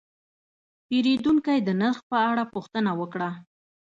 [0.87, 3.29] پیرودونکی د نرخ په اړه پوښتنه وکړه.